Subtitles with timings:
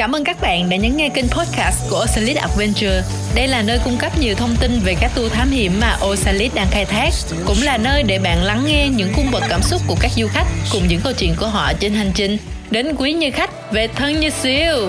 [0.00, 3.02] Cảm ơn các bạn đã nhấn nghe kênh podcast của Osalit Adventure.
[3.34, 6.54] Đây là nơi cung cấp nhiều thông tin về các tour thám hiểm mà Osalit
[6.54, 7.10] đang khai thác,
[7.46, 10.26] cũng là nơi để bạn lắng nghe những cung bậc cảm xúc của các du
[10.26, 12.36] khách cùng những câu chuyện của họ trên hành trình
[12.70, 14.88] đến quý như khách về thân như siêu.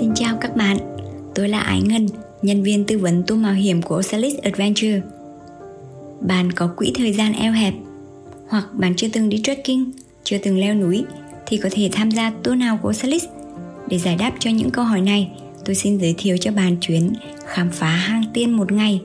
[0.00, 0.78] Xin chào các bạn,
[1.34, 2.06] tôi là Ái Ngân,
[2.42, 5.00] nhân viên tư vấn tour mạo hiểm của Osalit Adventure.
[6.20, 7.74] Bạn có quỹ thời gian eo hẹp
[8.48, 9.90] hoặc bạn chưa từng đi trekking,
[10.24, 11.04] chưa từng leo núi
[11.46, 13.24] thì có thể tham gia tour nào của Salis.
[13.88, 15.30] Để giải đáp cho những câu hỏi này,
[15.64, 17.12] tôi xin giới thiệu cho bạn chuyến
[17.46, 19.00] khám phá hang tiên một ngày.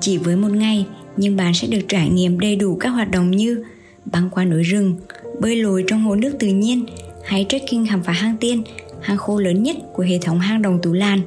[0.00, 3.30] Chỉ với một ngày, nhưng bạn sẽ được trải nghiệm đầy đủ các hoạt động
[3.30, 3.64] như
[4.04, 4.96] băng qua núi rừng,
[5.40, 6.86] bơi lội trong hồ nước tự nhiên
[7.24, 8.62] hay trekking khám phá hang tiên,
[9.00, 11.20] hang khô lớn nhất của hệ thống hang đồng Tú Lan.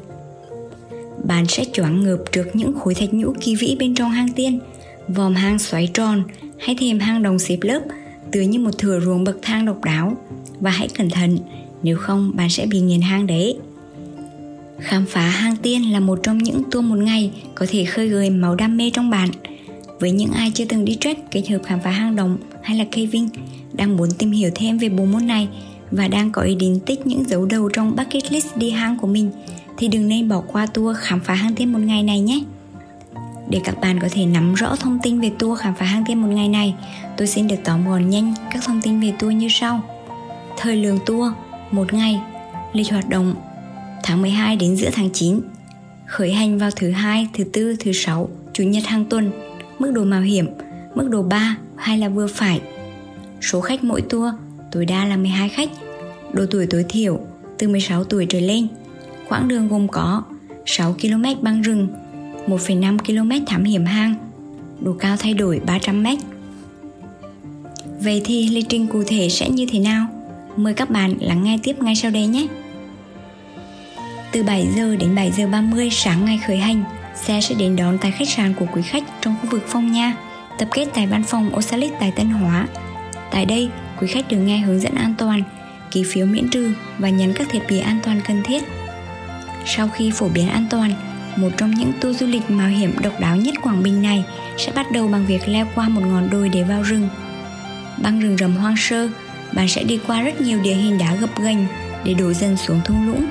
[1.28, 4.60] Bạn sẽ choáng ngợp trước những khối thạch nhũ kỳ vĩ bên trong hang tiên,
[5.08, 6.24] vòm hang xoáy tròn
[6.60, 7.82] hay thêm hang đồng xếp lớp
[8.32, 10.18] tựa như một thửa ruộng bậc thang độc đáo.
[10.60, 11.38] Và hãy cẩn thận
[11.84, 13.58] nếu không bạn sẽ bị nghiền hang đấy.
[14.80, 18.30] Khám phá hang tiên là một trong những tour một ngày có thể khơi gợi
[18.30, 19.30] máu đam mê trong bạn.
[20.00, 22.86] Với những ai chưa từng đi trek kết hợp khám phá hang động hay là
[22.92, 23.30] caving
[23.74, 25.48] đang muốn tìm hiểu thêm về bộ môn này
[25.92, 29.08] và đang có ý định tích những dấu đầu trong bucket list đi hang của
[29.08, 29.32] mình
[29.78, 32.44] thì đừng nên bỏ qua tour khám phá hang tiên một ngày này nhé
[33.50, 36.22] để các bạn có thể nắm rõ thông tin về tour khám phá hang tiên
[36.22, 36.76] một ngày này,
[37.18, 39.82] tôi xin được tóm gọn nhanh các thông tin về tour như sau.
[40.58, 41.34] Thời lượng tour,
[41.72, 42.22] một ngày,
[42.74, 43.36] lịch hoạt động,
[44.04, 45.42] tháng 12 đến giữa tháng 9,
[46.06, 49.32] khởi hành vào thứ hai, thứ tư, thứ sáu, chủ nhật hàng tuần,
[49.80, 50.48] mức độ mạo hiểm,
[50.96, 52.62] mức độ 3 hay là vừa phải.
[53.42, 54.34] Số khách mỗi tour
[54.72, 55.70] tối đa là 12 khách,
[56.34, 57.20] độ tuổi tối thiểu
[57.58, 58.68] từ 16 tuổi trở lên.
[59.30, 60.24] Quãng đường gồm có
[60.66, 61.88] 6 km băng rừng,
[62.48, 64.16] 1,5 km thám hiểm hang,
[64.82, 66.08] độ cao thay đổi 300 m.
[68.00, 70.08] Vậy thì lịch trình cụ thể sẽ như thế nào?
[70.56, 72.48] Mời các bạn lắng nghe tiếp ngay sau đây nhé.
[74.32, 76.84] Từ 7 giờ đến 7 giờ 30 sáng ngày khởi hành,
[77.16, 80.18] xe sẽ đến đón tại khách sạn của quý khách trong khu vực Phong Nha,
[80.60, 82.68] tập kết tại văn phòng Osalit tại Tân Hóa.
[83.32, 83.70] Tại đây,
[84.02, 85.44] quý khách được nghe hướng dẫn an toàn,
[85.92, 88.64] ký phiếu miễn trừ và nhấn các thiết bị an toàn cần thiết.
[89.66, 90.94] Sau khi phổ biến an toàn,
[91.36, 94.24] một trong những tour du lịch mạo hiểm độc đáo nhất Quảng Bình này
[94.58, 97.10] sẽ bắt đầu bằng việc leo qua một ngọn đồi để vào rừng.
[98.04, 99.10] Băng rừng rầm hoang sơ,
[99.54, 101.66] bạn sẽ đi qua rất nhiều địa hình đá gập ghềnh
[102.04, 103.26] để đổ dần xuống thung lũng.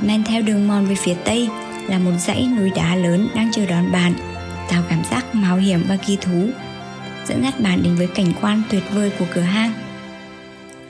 [0.00, 1.48] Men theo đường mòn về phía tây
[1.88, 4.12] là một dãy núi đá lớn đang chờ đón bạn,
[4.70, 6.48] tạo cảm giác mạo hiểm và kỳ thú,
[7.28, 9.72] dẫn dắt bạn đến với cảnh quan tuyệt vời của cửa hang.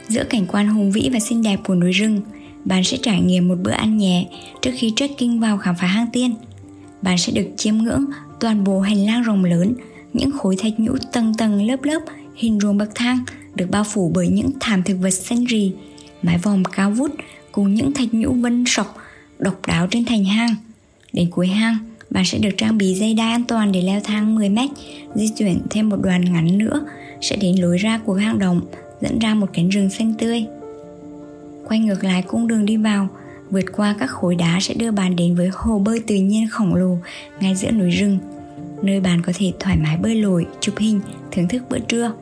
[0.09, 2.21] Giữa cảnh quan hùng vĩ và xinh đẹp của núi rừng,
[2.65, 4.27] bạn sẽ trải nghiệm một bữa ăn nhẹ
[4.63, 6.35] trước khi trekking vào khám phá hang tiên.
[7.03, 8.05] Bạn sẽ được chiêm ngưỡng
[8.41, 9.75] toàn bộ hành lang rộng lớn,
[10.13, 12.01] những khối thạch nhũ tầng tầng lớp lớp
[12.37, 13.19] hình ruộng bậc thang
[13.55, 15.73] được bao phủ bởi những thảm thực vật xanh rì,
[16.23, 17.11] mái vòm cao vút
[17.53, 18.97] cùng những thạch nhũ vân sọc
[19.39, 20.55] độc đáo trên thành hang.
[21.13, 21.79] Đến cuối hang,
[22.11, 24.71] bạn sẽ được trang bị dây đai an toàn để leo thang 10 mét,
[25.15, 26.87] di chuyển thêm một đoạn ngắn nữa
[27.21, 28.61] sẽ đến lối ra của hang động
[29.01, 30.47] dẫn ra một cánh rừng xanh tươi
[31.69, 33.09] quay ngược lại cung đường đi vào
[33.51, 36.75] vượt qua các khối đá sẽ đưa bạn đến với hồ bơi tự nhiên khổng
[36.75, 36.99] lồ
[37.41, 38.19] ngay giữa núi rừng
[38.83, 41.01] nơi bạn có thể thoải mái bơi lội chụp hình
[41.33, 42.13] thưởng thức bữa trưa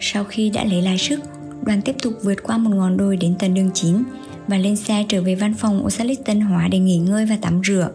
[0.00, 1.20] sau khi đã lấy lại sức
[1.62, 4.02] đoàn tiếp tục vượt qua một ngọn đồi đến tận đường 9
[4.48, 7.60] và lên xe trở về văn phòng Osalis Tân Hóa để nghỉ ngơi và tắm
[7.64, 7.90] rửa.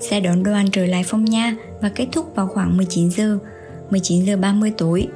[0.00, 3.38] Xe đón đoàn trở lại Phong Nha và kết thúc vào khoảng 19 giờ,
[3.90, 5.06] 19 giờ 30 tối.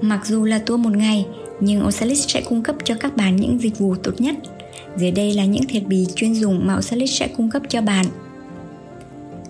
[0.00, 1.26] Mặc dù là tour một ngày,
[1.60, 4.34] nhưng Osalis sẽ cung cấp cho các bạn những dịch vụ tốt nhất.
[4.96, 8.06] Dưới đây là những thiết bị chuyên dùng mà Osalis sẽ cung cấp cho bạn.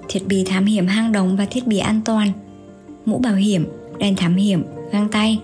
[0.08, 2.32] Thiết bị thám hiểm hang động và thiết bị an toàn,
[3.04, 3.66] mũ bảo hiểm,
[3.98, 5.38] đèn thám hiểm, găng tay,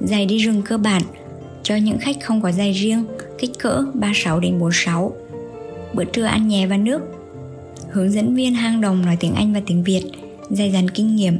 [0.00, 1.02] giày đi rừng cơ bản
[1.62, 3.04] cho những khách không có giày riêng,
[3.38, 5.12] kích cỡ 36 đến 46.
[5.94, 7.02] Bữa trưa ăn nhẹ và nước.
[7.90, 10.02] Hướng dẫn viên hang đồng nói tiếng Anh và tiếng Việt,
[10.50, 11.38] dày dặn kinh nghiệm,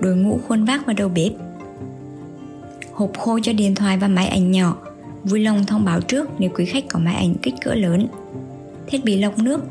[0.00, 1.32] đội ngũ khuôn vác và đầu bếp
[2.94, 4.76] hộp khô cho điện thoại và máy ảnh nhỏ.
[5.24, 8.08] Vui lòng thông báo trước nếu quý khách có máy ảnh kích cỡ lớn.
[8.86, 9.64] Thiết bị lọc nước.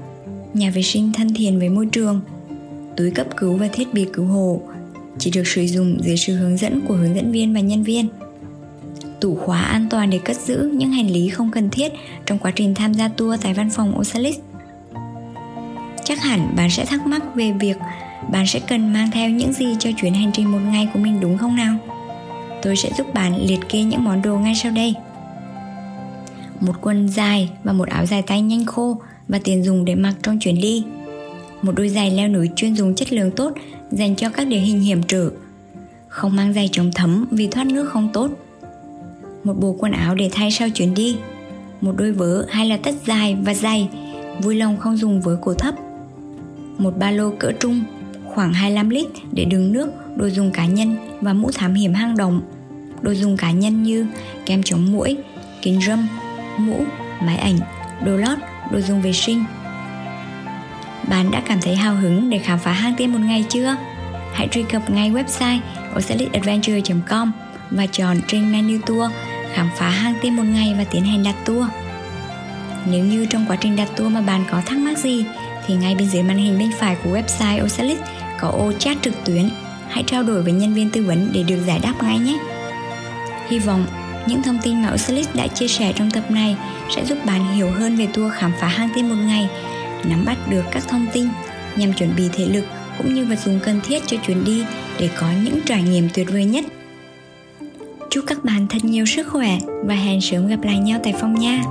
[0.53, 2.21] Nhà vệ sinh thân thiện với môi trường.
[2.97, 4.61] Túi cấp cứu và thiết bị cứu hộ
[5.19, 8.07] chỉ được sử dụng dưới sự hướng dẫn của hướng dẫn viên và nhân viên.
[9.19, 11.93] Tủ khóa an toàn để cất giữ những hành lý không cần thiết
[12.25, 14.35] trong quá trình tham gia tour tại văn phòng Osalis.
[16.03, 17.77] Chắc hẳn bạn sẽ thắc mắc về việc
[18.31, 21.19] bạn sẽ cần mang theo những gì cho chuyến hành trình một ngày của mình
[21.19, 21.77] đúng không nào?
[22.63, 24.95] Tôi sẽ giúp bạn liệt kê những món đồ ngay sau đây.
[26.59, 30.13] Một quần dài và một áo dài tay nhanh khô và tiền dùng để mặc
[30.23, 30.83] trong chuyến đi.
[31.61, 33.53] một đôi giày leo núi chuyên dùng chất lượng tốt
[33.91, 35.29] dành cho các địa hình hiểm trở
[36.07, 38.31] không mang giày chống thấm vì thoát nước không tốt
[39.43, 41.17] một bộ quần áo để thay sau chuyến đi
[41.81, 43.89] một đôi vớ hay là tất dài và dày,
[44.41, 45.75] vui lòng không dùng vớ cổ thấp
[46.77, 47.83] một ba lô cỡ trung
[48.35, 52.17] khoảng 25 lít để đựng nước, đồ dùng cá nhân và mũ thám hiểm hang
[52.17, 52.41] động.
[53.01, 54.07] Đồ dùng cá nhân như
[54.45, 55.17] kem chống muỗi,
[55.61, 56.07] kính râm,
[56.57, 56.83] mũ,
[57.21, 57.59] máy ảnh,
[58.05, 58.37] đồ lót,
[58.71, 59.43] đồ dùng vệ sinh.
[61.09, 63.75] Bạn đã cảm thấy hào hứng để khám phá hang tiên một ngày chưa?
[64.33, 65.59] Hãy truy cập ngay website
[65.95, 67.31] ocelitadventure.com
[67.71, 69.11] và chọn trên menu tour
[69.53, 71.65] khám phá hang tiên một ngày và tiến hành đặt tour.
[72.85, 75.25] Nếu như trong quá trình đặt tour mà bạn có thắc mắc gì
[75.67, 77.97] thì ngay bên dưới màn hình bên phải của website Ocelit
[78.43, 79.49] có ô chat trực tuyến.
[79.89, 82.37] Hãy trao đổi với nhân viên tư vấn để được giải đáp ngay nhé.
[83.47, 83.85] Hy vọng
[84.27, 86.55] những thông tin mà Oxalis đã chia sẻ trong tập này
[86.95, 89.49] sẽ giúp bạn hiểu hơn về tour khám phá hang tiên một ngày,
[90.09, 91.27] nắm bắt được các thông tin
[91.75, 92.65] nhằm chuẩn bị thể lực
[92.97, 94.63] cũng như vật dụng cần thiết cho chuyến đi
[94.99, 96.65] để có những trải nghiệm tuyệt vời nhất.
[98.09, 101.39] Chúc các bạn thật nhiều sức khỏe và hẹn sớm gặp lại nhau tại phòng
[101.39, 101.63] nha.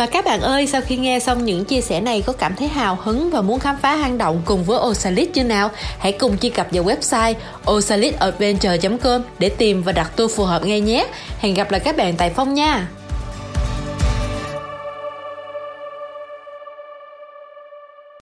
[0.00, 2.68] Và các bạn ơi, sau khi nghe xong những chia sẻ này có cảm thấy
[2.68, 5.70] hào hứng và muốn khám phá hang động cùng với Osalit chưa nào?
[5.98, 7.34] Hãy cùng truy cập vào website
[7.70, 11.06] osalitadventure.com để tìm và đặt tour phù hợp ngay nhé.
[11.38, 12.88] Hẹn gặp lại các bạn tại Phong nha!